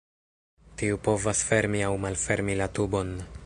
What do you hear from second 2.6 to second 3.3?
la tubon.